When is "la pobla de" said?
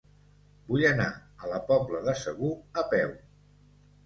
1.51-2.17